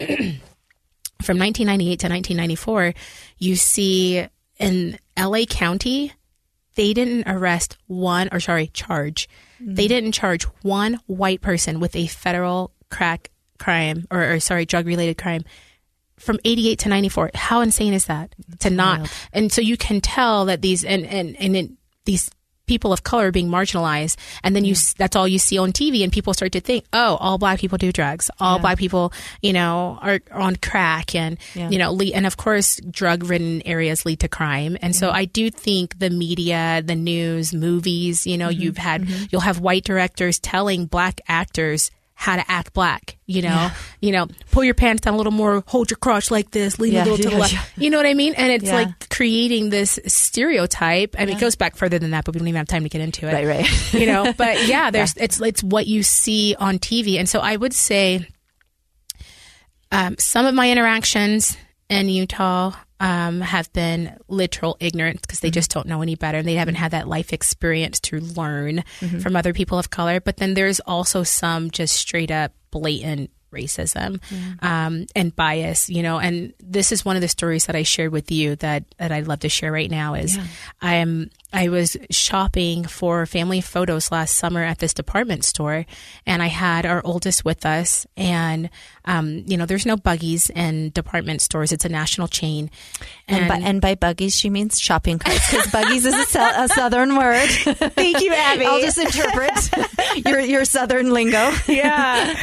[1.22, 2.94] from 1998 to 1994,
[3.38, 4.26] you see
[4.58, 6.12] in LA County,
[6.74, 9.28] they didn't arrest one or sorry, charge.
[9.60, 9.74] Mm-hmm.
[9.74, 14.86] They didn't charge one white person with a federal crack crime or, or sorry, drug
[14.86, 15.44] related crime
[16.18, 18.34] from 88 to 94 how insane is that?
[18.60, 21.70] To not and so you can tell that these and and and it,
[22.04, 22.30] these
[22.66, 26.02] people of color being marginalized and then you s that's all you see on TV
[26.02, 29.52] and people start to think oh all black people do drugs all black people you
[29.52, 31.68] know are, are on crack and Yeah.
[31.70, 35.24] you know le- and of course drug ridden areas lead to crime and so I
[35.26, 38.62] do think the media the news movies you know mm-hmm.
[38.62, 39.24] you've had mm-hmm.
[39.30, 43.16] you'll have white directors telling black actors how to act black.
[43.26, 46.52] You know, you know, pull your pants down a little more, hold your crotch like
[46.52, 47.72] this, lean Yeah, a little to the left.
[47.76, 48.34] You know what I mean?
[48.34, 48.74] And it's Yeah.
[48.74, 51.14] like creating this stereotype.
[51.16, 52.88] I mean, it goes back further than that, but we don't even have time to
[52.88, 53.32] get into it.
[53.32, 53.94] Right, right.
[53.94, 57.54] You know, but yeah, there's it's it's what you see on TV, and so I
[57.54, 58.26] would say
[59.92, 61.56] um, some of my interactions
[61.88, 66.48] in Utah um, have been literal ignorance because they just don't know any better and
[66.48, 68.82] they haven't had that life experience to learn
[69.20, 70.20] from other people of color.
[70.20, 74.20] But then there's also some just straight up blatant racism
[74.62, 76.18] um, and bias, you know.
[76.18, 79.28] And this is one of the stories that I shared with you that that I'd
[79.28, 80.14] love to share right now.
[80.14, 80.36] Is
[80.82, 85.86] I am I was shopping for family photos last summer at this department store,
[86.26, 88.06] and I had our oldest with us.
[88.16, 88.70] And
[89.04, 92.70] um, you know, there's no buggies in department stores; it's a national chain.
[93.28, 97.16] And, by, and by buggies, she means shopping carts because buggies is a, a southern
[97.16, 97.48] word.
[97.48, 98.66] Thank you, Abby.
[98.66, 99.70] I'll just interpret
[100.26, 101.52] your your southern lingo.
[101.68, 102.34] yeah,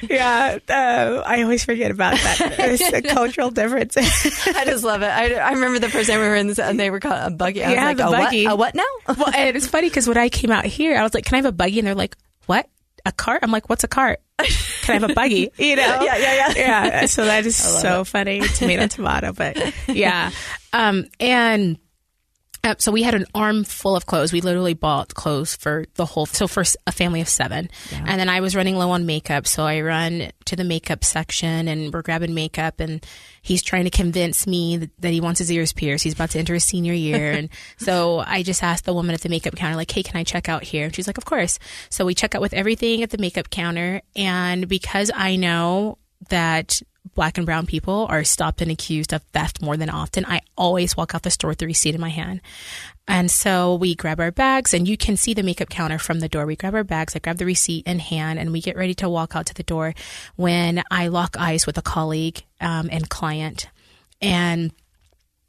[0.08, 0.58] yeah.
[0.68, 2.54] Uh, I always forget about that.
[2.56, 3.96] There's a cultural difference.
[3.98, 5.10] I just love it.
[5.10, 7.34] I, I remember the first time we were in this, and they were called a
[7.34, 7.62] buggy.
[7.62, 8.46] I was like, a buggy.
[8.46, 8.53] what?
[8.54, 8.84] A what now?
[9.08, 11.38] well, and it's funny because when I came out here, I was like, "Can I
[11.38, 12.68] have a buggy?" And they're like, "What?
[13.04, 14.20] A cart?" I'm like, "What's a cart?
[14.38, 15.82] Can I have a buggy?" You know?
[16.02, 16.52] Yeah, yeah, yeah.
[16.56, 17.06] yeah.
[17.06, 18.40] So that is so funny.
[18.40, 19.32] Tomato, tomato.
[19.32, 20.30] But yeah,
[20.72, 21.78] um, and.
[22.64, 24.32] Uh, so we had an arm full of clothes.
[24.32, 27.68] We literally bought clothes for the whole, so for a family of seven.
[27.92, 29.46] And then I was running low on makeup.
[29.46, 33.04] So I run to the makeup section and we're grabbing makeup and
[33.42, 36.04] he's trying to convince me that, that he wants his ears pierced.
[36.04, 37.32] He's about to enter his senior year.
[37.36, 40.24] and so I just asked the woman at the makeup counter, like, Hey, can I
[40.24, 40.86] check out here?
[40.86, 41.58] And she's like, of course.
[41.90, 44.00] So we check out with everything at the makeup counter.
[44.16, 45.98] And because I know
[46.30, 46.80] that
[47.14, 50.96] black and brown people are stopped and accused of theft more than often, I always
[50.96, 52.40] walk out the store with the receipt in my hand.
[53.06, 56.28] And so we grab our bags, and you can see the makeup counter from the
[56.28, 56.46] door.
[56.46, 59.10] We grab our bags, I grab the receipt in hand, and we get ready to
[59.10, 59.94] walk out to the door
[60.36, 63.68] when I lock eyes with a colleague um, and client.
[64.22, 64.72] And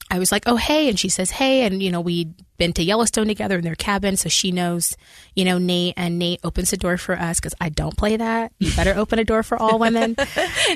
[0.10, 0.88] I was like, oh, hey.
[0.88, 1.64] And she says, hey.
[1.66, 4.18] And, you know, we'd been to Yellowstone together in their cabin.
[4.18, 4.96] So she knows,
[5.36, 5.96] you know, Nate.
[5.98, 8.54] And Nate opens the door for us because I don't play that.
[8.60, 10.16] You better open a door for all women.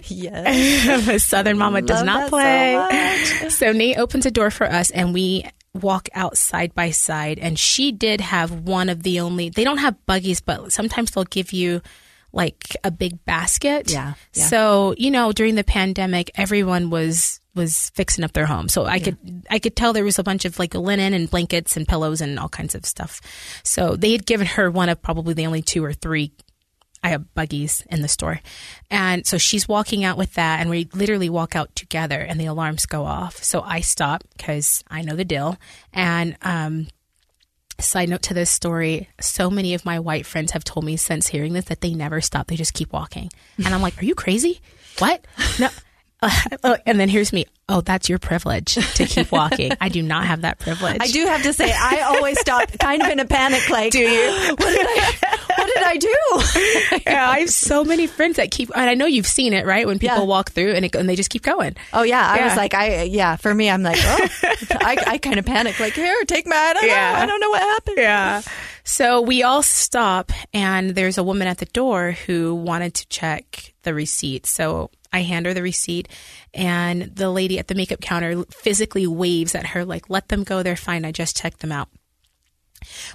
[0.05, 1.23] Yes.
[1.25, 3.49] Southern mama does not that so play.
[3.49, 7.39] So, Nate opens a door for us and we walk out side by side.
[7.39, 11.23] And she did have one of the only, they don't have buggies, but sometimes they'll
[11.25, 11.81] give you
[12.31, 13.91] like a big basket.
[13.91, 14.45] Yeah, yeah.
[14.45, 18.69] So, you know, during the pandemic, everyone was was fixing up their home.
[18.69, 19.17] So I could
[19.49, 22.39] I could tell there was a bunch of like linen and blankets and pillows and
[22.39, 23.21] all kinds of stuff.
[23.63, 26.31] So they had given her one of probably the only two or three
[27.03, 28.41] I have buggies in the store.
[28.89, 32.45] And so she's walking out with that, and we literally walk out together, and the
[32.47, 33.41] alarms go off.
[33.41, 35.57] So I stop because I know the deal.
[35.93, 36.87] And, um,
[37.79, 41.27] side note to this story so many of my white friends have told me since
[41.27, 43.29] hearing this that they never stop, they just keep walking.
[43.57, 44.59] And I'm like, are you crazy?
[44.97, 45.25] What?
[45.59, 45.69] No.
[46.21, 47.45] Uh, and then here's me.
[47.71, 49.73] Oh, that's your privilege to keep walking.
[49.79, 50.97] I do not have that privilege.
[50.99, 53.99] I do have to say, I always stop kind of in a panic, like, do
[53.99, 54.09] you?
[54.57, 55.13] What did I,
[55.55, 57.01] what did I do?
[57.11, 59.85] yeah, I have so many friends that keep, and I know you've seen it, right?
[59.85, 60.23] When people Yeah.
[60.23, 61.75] walk through and, it, and they just keep going.
[61.93, 62.45] Oh yeah, I Yeah.
[62.47, 63.35] was like, I yeah.
[63.35, 64.27] For me, I'm like, oh,
[64.81, 65.79] I, I kind of panic.
[65.79, 66.55] Like, here, take my.
[66.55, 67.11] I don't Yeah.
[67.13, 67.19] know.
[67.19, 67.97] I don't know what happened.
[67.99, 68.41] Yeah.
[68.83, 73.73] So we all stop, and there's a woman at the door who wanted to check
[73.83, 74.47] the receipt.
[74.47, 76.07] So I hand her the receipt,
[76.53, 80.61] and the lady at the makeup counter physically waves at her, like, let them go.
[80.61, 81.05] They're fine.
[81.05, 81.89] I just checked them out.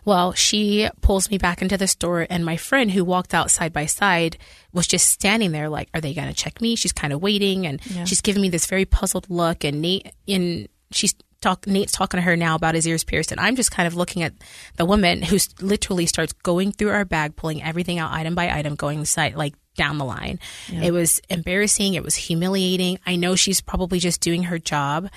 [0.04, 3.72] Well, she pulls me back into the store, and my friend who walked out side
[3.72, 4.36] by side
[4.72, 7.66] was just standing there, like, "Are they going to check me?" She's kind of waiting,
[7.66, 9.64] and she's giving me this very puzzled look.
[9.64, 13.40] And Nate, in she's talk, Nate's talking to her now about his ears pierced, and
[13.40, 14.32] I'm just kind of looking at
[14.76, 18.74] the woman who literally starts going through our bag, pulling everything out item by item,
[18.74, 20.38] going side like down the line.
[20.82, 21.94] It was embarrassing.
[21.94, 22.98] It was humiliating.
[23.06, 25.08] I know she's probably just doing her job.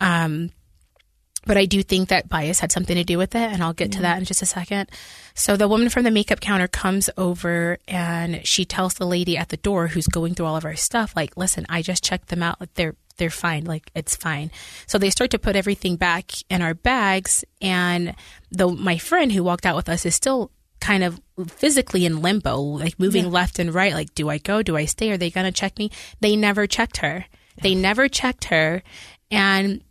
[0.00, 0.50] Um,
[1.44, 3.90] but I do think that bias had something to do with it, and I'll get
[3.92, 4.90] to that in just a second.
[5.34, 9.48] So the woman from the makeup counter comes over and she tells the lady at
[9.48, 12.44] the door who's going through all of our stuff, like, "Listen, I just checked them
[12.44, 12.60] out.
[12.60, 13.64] Like, they're they're fine.
[13.64, 14.50] Like it's fine."
[14.86, 18.14] So they start to put everything back in our bags, and
[18.50, 22.60] the my friend who walked out with us is still kind of physically in limbo,
[22.60, 23.94] like moving left and right.
[23.94, 24.62] Like, do I go?
[24.62, 25.10] Do I stay?
[25.12, 25.90] Are they going to check me?
[26.20, 27.26] They never checked her.
[27.62, 28.82] They never checked her,
[29.30, 29.82] and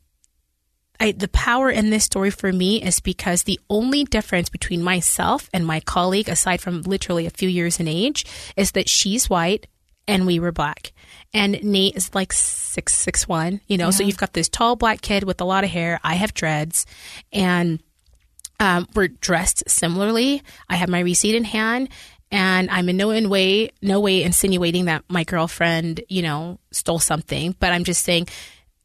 [1.02, 5.50] I, the power in this story for me is because the only difference between myself
[5.52, 8.24] and my colleague, aside from literally a few years in age,
[8.56, 9.66] is that she's white
[10.12, 10.91] and we were black.
[11.34, 13.91] And Nate is like six six one, you know.
[13.91, 16.00] So you've got this tall black kid with a lot of hair.
[16.04, 16.86] I have dreads,
[17.32, 17.80] and
[18.60, 20.43] um, we're dressed similarly.
[20.69, 21.89] I have my receipt in hand.
[22.34, 27.00] And I'm in no in way, no way insinuating that my girlfriend, you know, stole
[27.00, 28.28] something, but I'm just saying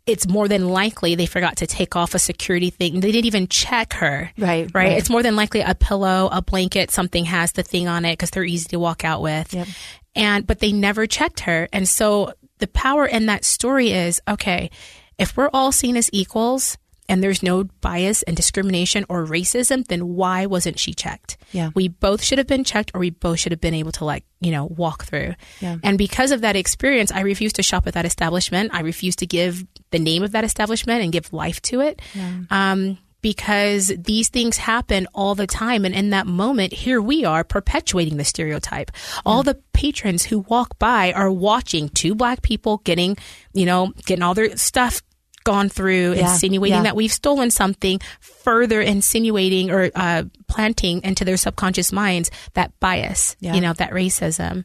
[0.04, 2.98] it's more than likely they forgot to take off a security thing.
[2.98, 4.32] They didn't even check her.
[4.36, 4.74] Right, Right.
[4.74, 4.92] right.
[4.98, 8.30] It's more than likely a pillow, a blanket, something has the thing on it because
[8.30, 9.54] they're easy to walk out with.
[9.54, 9.68] Yep.
[10.16, 11.68] And, but they never checked her.
[11.72, 14.70] And so the power in that story is okay,
[15.18, 16.76] if we're all seen as equals
[17.09, 21.37] and there's no bias and discrimination or racism, then why wasn't she checked?
[21.52, 21.70] Yeah.
[21.74, 24.24] We both should have been checked or we both should have been able to like,
[24.40, 25.35] you know, walk through.
[25.61, 25.76] Yeah.
[25.85, 28.74] And because of that experience, I refuse to shop at that establishment.
[28.74, 32.02] I refuse to give the name of that establishment and give life to it.
[32.50, 35.84] Um, because these things happen all the time.
[35.84, 38.92] And in that moment, here we are perpetuating the stereotype.
[39.24, 43.16] All the patrons who walk by are watching two black people getting,
[43.52, 45.02] you know, getting all their stuff
[45.42, 46.82] gone through, Yeah, insinuating yeah.
[46.84, 53.34] that we've stolen something, further insinuating or uh, planting into their subconscious minds that bias,
[53.40, 53.54] Yeah.
[53.54, 54.62] you know, that racism.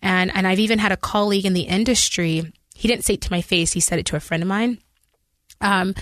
[0.00, 2.52] And and I've even had a colleague in the industry.
[2.76, 3.72] He didn't say it to my face.
[3.72, 4.78] He said it to a friend of mine.
[5.60, 5.96] Um,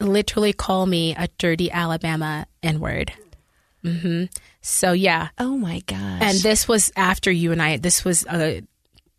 [0.00, 3.12] literally call me a dirty Alabama N word.
[3.84, 4.24] hmm
[4.62, 5.98] So yeah, Oh my gosh.
[6.22, 7.76] and this was after you and I.
[7.76, 8.60] This was uh,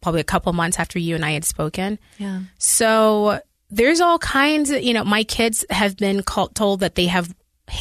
[0.01, 1.99] probably a couple months after you and I had spoken.
[2.17, 2.41] yeah.
[2.57, 3.39] So
[3.69, 7.33] there's all kinds of, you know, my kids have been called, told that they have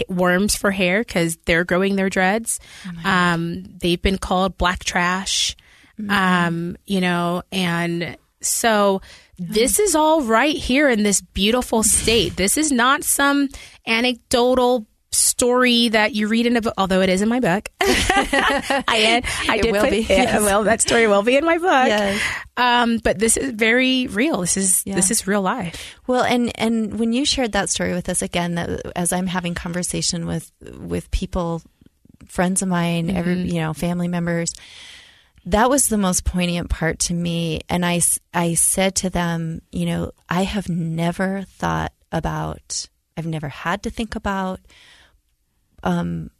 [0.08, 2.60] worms for hair because they're growing their dreads.
[3.04, 5.56] um, they've been called black trash,
[6.08, 9.00] um, you know, and so
[9.38, 12.37] this is all right here in this beautiful state.
[12.37, 13.48] This is not some
[13.87, 17.68] anecdotal story that you read in a book, although it is in my book.
[17.81, 20.42] I, I It did will put, be, yeah, yes.
[20.42, 21.66] well, that story will be in my book.
[21.88, 22.22] Yes.
[22.57, 24.40] Um, but this is very real.
[24.40, 24.94] This is Yeah.
[24.94, 25.96] this is real life.
[26.07, 29.55] Well, and and when you shared that story with us again, that as I'm having
[29.55, 31.62] conversation with with people,
[32.26, 33.46] friends of mine, every Mm-hmm.
[33.46, 34.53] you know, family members,
[35.46, 37.61] that was the most poignant part to me.
[37.68, 38.00] And I,
[38.35, 43.90] I said to them, you know, I have never thought about, I've never had to
[43.90, 44.61] think about,
[45.83, 46.31] um.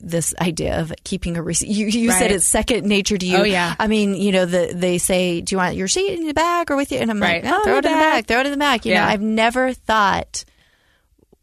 [0.00, 1.68] This idea of keeping a receipt.
[1.70, 3.38] You, you said it's second nature to you.
[3.38, 3.74] Oh, yeah.
[3.78, 6.70] I mean, you know, the, they say, "Do you want your receipt in the bag
[6.70, 7.42] or with you?" And I'm Right.
[7.42, 8.26] like, "No, Oh, throw it in the bag.
[8.26, 10.44] Throw it in the bag." You know, I've never thought,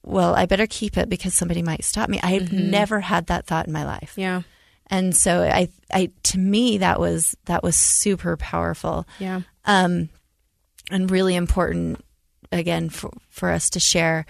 [0.03, 2.19] well, I better keep it because somebody might stop me.
[2.21, 2.69] I've Mm-hmm.
[2.69, 4.13] never had that thought in my life.
[4.17, 4.41] Yeah.
[4.91, 9.07] And so I, I, to me, that was, that was super powerful.
[9.19, 9.41] Yeah.
[9.65, 10.09] Um,
[10.91, 12.03] and really important
[12.51, 14.25] again for, for us to share.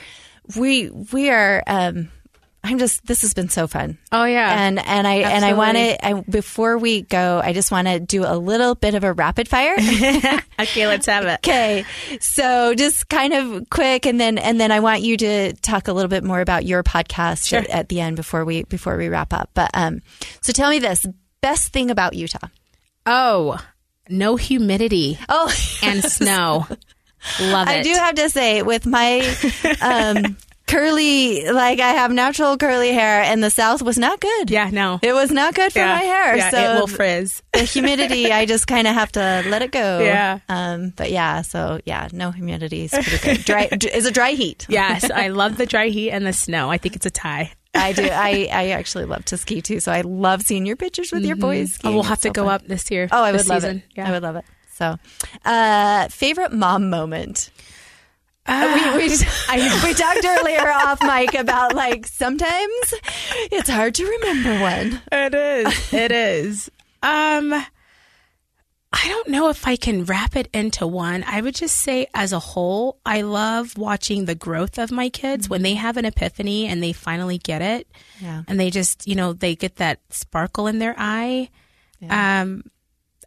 [0.56, 2.10] We, we are, um,
[2.64, 3.98] I'm just, this has been so fun.
[4.12, 4.64] Oh yeah.
[4.66, 8.00] And, and I, and I want to, I, before we go, I just want to
[8.00, 9.74] do a little bit of a rapid fire.
[10.60, 11.40] okay, let's have it.
[11.40, 11.86] Okay.
[12.20, 15.94] So just kind of quick and then and then I want you to talk a
[15.94, 17.60] little bit more about your podcast Sure.
[17.60, 19.50] at, at the end before we before we wrap up.
[19.56, 20.02] But um
[20.42, 21.06] so tell me this
[21.42, 22.48] best thing about Utah.
[23.08, 23.58] Oh,
[24.08, 26.68] no humidity Oh, and snow.
[27.40, 27.72] Love it.
[27.72, 29.22] I do have to say with my
[29.82, 30.38] um
[30.72, 34.50] curly like I have natural curly hair and the south was not good.
[34.50, 34.70] Yeah.
[34.72, 35.00] No.
[35.02, 35.96] It was not good for yeah.
[35.96, 36.38] my hair.
[36.38, 37.44] Yeah, so it will frizz.
[37.54, 40.00] the humidity, I just kind of have to let it go.
[40.00, 40.40] Yeah.
[40.50, 43.46] Um, but yeah, so yeah, no humidity is pretty good.
[43.46, 44.66] Dry is a dry heat.
[44.70, 46.70] yes, I love the dry heat and the snow.
[46.72, 47.52] I think it's a tie.
[47.74, 48.04] I do.
[48.04, 51.38] I, I actually love to ski too, so I love seeing your pictures with your
[51.38, 51.72] boys.
[51.72, 51.94] Oh, Skiing.
[51.96, 52.54] we'll have It's to so go fun.
[52.56, 53.08] up this year.
[53.12, 53.78] Oh, I would love season.
[53.78, 53.84] it.
[53.96, 54.10] Yeah.
[54.10, 54.46] I would love it.
[54.74, 54.98] So,
[55.46, 57.52] uh, favorite mom moment.
[58.48, 59.10] Ah, we we,
[59.84, 62.94] we talked earlier off mic about like sometimes
[63.52, 65.02] it's hard to remember one.
[65.12, 65.94] It is.
[65.94, 66.72] It is.
[67.04, 67.54] Um,
[68.94, 71.24] I don't know if I can wrap it into one.
[71.26, 75.48] I would just say, as a whole, I love watching the growth of my kids
[75.48, 77.88] when they have an epiphany and they finally get it.
[78.20, 78.44] Yeah.
[78.50, 81.50] And they just, you know, they get that sparkle in their eye.
[82.10, 82.64] Um,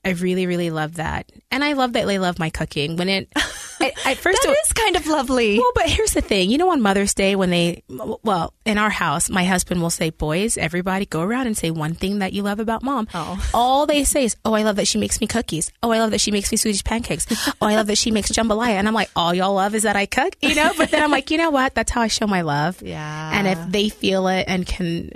[0.04, 1.32] I really, really love that.
[1.50, 2.96] And I love that they love my cooking.
[2.96, 3.32] When it,
[3.80, 5.58] I, I first That is kind of lovely.
[5.58, 6.50] well, but here's the thing.
[6.50, 10.10] You know, on Mother's Day, when they, well, in our house, my husband will say,
[10.10, 13.08] boys, everybody go around and say one thing that you love about mom.
[13.14, 13.42] Oh.
[13.54, 15.72] All they say is, oh, I love that she makes me cookies.
[15.82, 17.26] Oh, I love that she makes me Swedish pancakes.
[17.60, 18.74] Oh, I love that she makes jambalaya.
[18.74, 20.72] And I'm like, all y'all love is that I cook, you know?
[20.76, 21.74] But then I'm like, you know what?
[21.74, 22.82] That's how I show my love.
[22.82, 23.30] Yeah.
[23.34, 25.10] And if they feel it and can,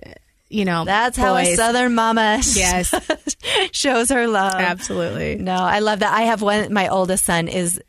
[0.51, 2.95] you know, That's how a Southern mama Yes.
[3.73, 4.55] shows her love.
[4.55, 5.37] Absolutely.
[5.37, 6.13] No, I love that.
[6.13, 6.73] I have one.
[6.73, 7.81] My oldest son is.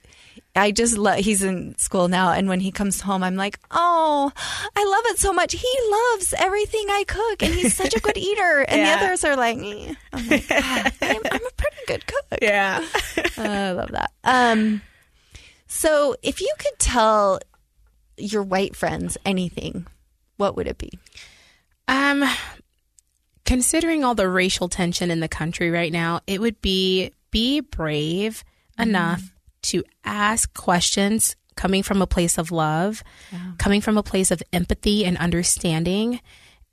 [0.55, 1.19] I just love.
[1.19, 4.31] He's in school now, and when he comes home, I'm like, "Oh,
[4.75, 5.53] I love it so much.
[5.53, 8.97] He loves everything I cook, and he's such a good eater." And Yeah.
[8.97, 9.93] the others are like, eh.
[10.11, 12.25] I'm, like "Ah, I'm, I'm a pretty good cook.
[12.41, 12.83] Yeah.
[13.37, 14.11] I love that.
[14.23, 14.81] Um,
[15.67, 17.39] so if you could tell
[18.17, 19.85] your white friends anything,
[20.37, 20.91] what would it be?
[21.87, 22.23] Um,
[23.45, 28.43] considering all the racial tension in the country right now, it would be be brave
[28.77, 29.21] enough
[29.63, 33.03] to ask questions coming from a place of love,
[33.57, 36.21] coming from a place of empathy and understanding,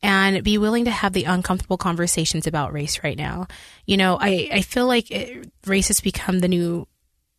[0.02, 3.48] and be willing to have the uncomfortable conversations about race right now.
[3.86, 6.86] You know, I, I feel like it, race has become the new,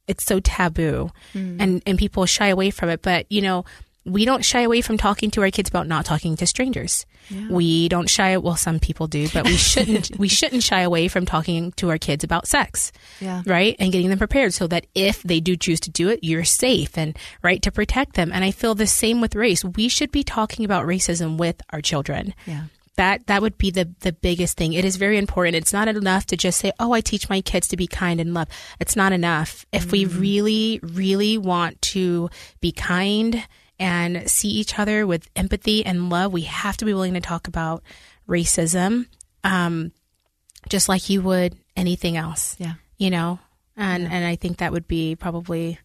[0.07, 1.57] it's so taboo hmm.
[1.61, 3.01] and, and people shy away from it.
[3.01, 3.63] But, you know,
[4.07, 7.05] we don't shy away from talking to our kids about not talking to strangers.
[7.49, 11.25] We don't shy well some people do, but we shouldn't we shouldn't shy away from
[11.25, 12.91] talking to our kids about sex.
[13.19, 13.43] Yeah.
[13.45, 13.75] Right?
[13.79, 16.97] And getting them prepared so that if they do choose to do it, you're safe
[16.97, 18.31] and right to protect them.
[18.33, 19.63] And I feel the same with race.
[19.63, 22.33] We should be talking about racism with our children.
[22.45, 22.63] Yeah.
[22.95, 24.73] That that would be the the biggest thing.
[24.73, 25.55] It is very important.
[25.55, 28.33] It's not enough to just say, "Oh, I teach my kids to be kind and
[28.33, 28.47] love."
[28.79, 29.67] It's not enough.
[29.71, 30.19] If we mm.
[30.19, 32.29] really really want to
[32.59, 33.45] be kind
[33.79, 37.47] and see each other with empathy and love, we have to be willing to talk
[37.47, 37.83] about
[38.27, 39.05] racism,
[39.43, 39.91] um,
[40.69, 42.55] just like you would anything else.
[42.59, 42.73] Yeah.
[42.97, 43.39] You know,
[43.75, 45.79] and and I think that would be probably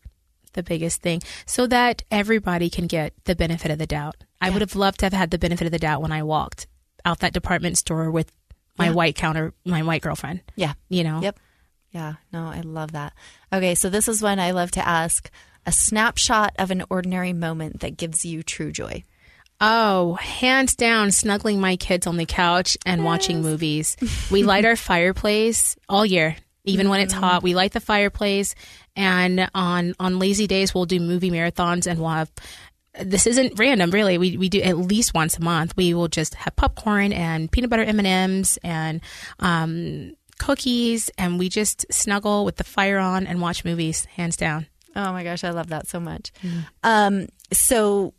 [0.55, 4.17] the biggest thing, so that everybody can get the benefit of the doubt.
[4.41, 6.67] I would have loved to have had the benefit of the doubt when I walked
[7.05, 8.31] out that department store with
[8.79, 8.93] my Yeah.
[8.93, 10.41] white counter, my white girlfriend.
[10.57, 10.73] Yeah.
[10.89, 11.21] You know.
[11.23, 11.39] Yep.
[11.91, 12.15] Yeah.
[12.33, 13.13] No, I love that.
[13.53, 13.75] Okay.
[13.75, 15.31] So this is when I love to ask
[15.67, 19.03] a snapshot of an ordinary moment that gives you true joy.
[19.65, 23.97] Oh, hands down, snuggling my kids on the couch and watching movies.
[24.29, 26.35] We light our fireplace all year,
[26.65, 27.45] even when it's hot.
[27.45, 28.57] We light the fireplace,
[28.97, 32.33] and on on lazy days, we'll do movie marathons, and we'll have.
[33.01, 34.19] This isn't random, really.
[34.19, 35.77] We we do at least once a month.
[35.77, 39.01] We will just have popcorn and peanut butter M and M's and
[39.39, 44.07] um, cookies, and we just snuggle with the fire on and watch movies.
[44.07, 44.67] Hands down.
[44.95, 46.33] Oh my gosh, I love that so much.
[46.83, 48.15] Um, so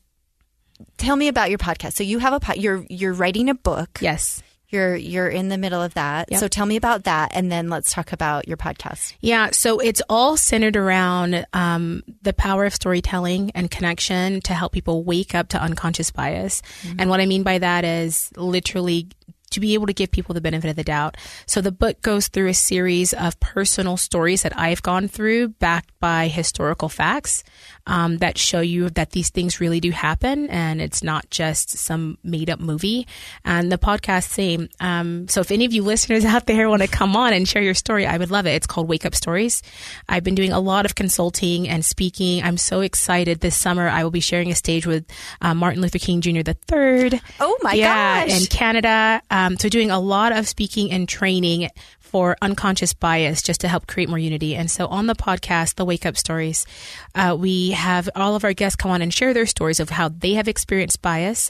[0.98, 1.94] tell me about your podcast.
[1.94, 4.00] So you have a po- you're you're writing a book.
[4.02, 4.42] Yes.
[4.70, 6.32] You're you're in the middle of that.
[6.32, 6.40] Yep.
[6.40, 9.14] So tell me about that and then let's talk about your podcast.
[9.20, 14.72] Yeah, so it's all centered around um, the power of storytelling and connection to help
[14.72, 16.64] people wake up to unconscious bias.
[16.98, 19.10] And what I mean by that is literally
[19.54, 21.18] to be able to give people the benefit of the doubt.
[21.46, 25.98] So the book goes through a series of personal stories that I've gone through, backed
[26.00, 27.44] by historical facts
[27.86, 32.18] um, that show you that these things really do happen, and it's not just some
[32.24, 33.08] made up movie.
[33.44, 34.70] And the podcast same.
[34.80, 37.62] Um, so if any of you listeners out there want to come on and share
[37.62, 38.52] your story, I would love it.
[38.52, 39.62] It's called Wake Up Stories.
[40.08, 42.44] I've been doing a lot of consulting and speaking.
[42.44, 43.42] I'm so excited.
[43.42, 45.06] This summer, I will be sharing a stage with
[45.42, 46.44] uh, Martin Luther King Jr.
[46.44, 47.20] the third.
[47.40, 48.42] Oh my yeah, gosh.
[48.42, 49.22] in Canada.
[49.30, 51.70] Um, so doing a lot of speaking and training
[52.14, 54.56] for unconscious bias just to help create more unity.
[54.56, 56.68] And so on the podcast, the Wake Up Stories,
[57.16, 60.10] uh, we have all of our guests come on and share their stories of how
[60.10, 61.50] they have experienced bias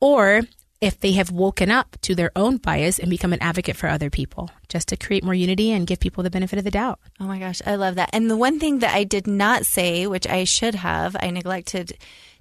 [0.00, 0.42] or
[0.82, 4.10] if they have woken up to their own bias and become an advocate for other
[4.10, 6.98] people, just to create more unity and give people the benefit of the doubt.
[7.18, 8.10] Oh my gosh, I love that.
[8.12, 11.96] And the one thing that I did not say, which I should have, I neglected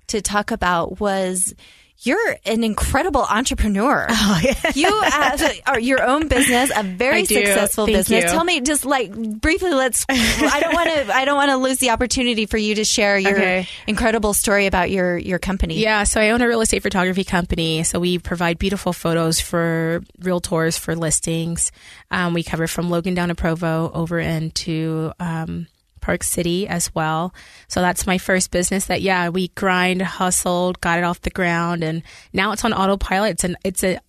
[0.08, 1.56] to talk about was
[2.04, 4.08] you're an incredible entrepreneur.
[4.24, 4.42] Oh,
[4.76, 8.24] You have your own business, a very successful Thank business.
[8.26, 8.30] you.
[8.30, 11.78] Tell me just like briefly let's I don't want to I don't want to lose
[11.80, 13.68] the opportunity for you to share your Okay.
[13.88, 15.80] incredible story about your your company.
[15.80, 17.84] Yeah, so I own a real estate photography company.
[17.84, 21.72] So we provide beautiful photos for realtors for listings.
[22.10, 25.68] Um, we cover from Logan down to Provo over into um,
[26.02, 27.34] Park City as well.
[27.68, 28.86] So that's my first business.
[28.86, 33.32] That yeah, we grind, hustled, got it off the ground, and now it's on autopilot.
[33.32, 34.00] It's an it's a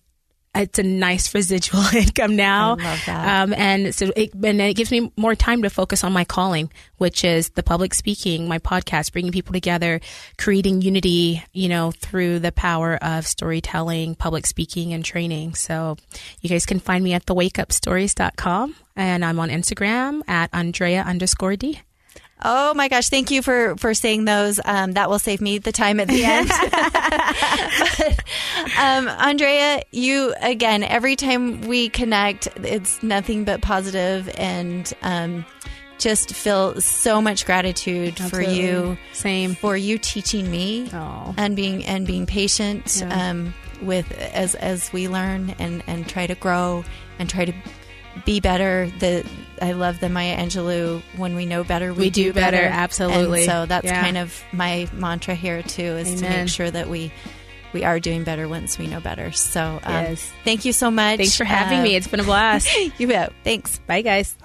[0.55, 2.77] it's a nice residual income now.
[2.79, 3.43] I love that.
[3.43, 6.71] Um, and so it, and it gives me more time to focus on my calling,
[6.97, 9.99] which is the public speaking, my podcast, bringing people together,
[10.37, 15.55] creating unity, you know, through the power of storytelling, public speaking and training.
[15.55, 15.97] So
[16.41, 21.81] you guys can find me at thewakeupstories.com and I'm on Instagram at Andrea underscore D.
[22.45, 24.59] Oh my gosh, thank you for for saying those.
[24.63, 26.49] Um, that will save me the time at the end.
[27.95, 28.19] But,
[28.77, 35.45] um, Andrea, you again, every time we connect, it's nothing but positive and um,
[35.97, 38.97] just feel so much gratitude for you.
[39.13, 39.55] Same.
[39.55, 41.33] For you teaching me Oh.
[41.37, 43.29] and being and being patient Yeah.
[43.31, 46.83] um, with as as we learn and and try to grow
[47.19, 47.53] and try to
[48.25, 48.91] be better.
[48.99, 49.25] The
[49.61, 51.01] I love the Maya Angelou.
[51.17, 53.43] When we know better, we, We do better, absolutely.
[53.43, 54.01] And so that's Yeah.
[54.01, 57.11] kind of my mantra here too, is to make sure that we
[57.73, 59.31] we are doing better once we know better.
[59.31, 60.31] So um, Yes.
[60.43, 61.17] thank you so much.
[61.17, 61.95] Thanks for having Uh, me.
[61.95, 62.69] It's been a blast.
[62.99, 63.33] you bet.
[63.43, 63.79] Thanks.
[63.87, 64.35] Bye, guys.